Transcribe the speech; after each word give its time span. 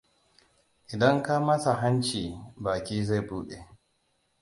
Idan 0.93 1.23
ka 1.23 1.39
matsa 1.39 1.71
hanci 1.81 2.21
baki 2.63 3.03
zai 3.05 3.21
buɗe. 3.27 3.57